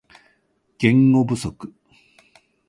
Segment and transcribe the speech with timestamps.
[0.79, 1.53] 言語不足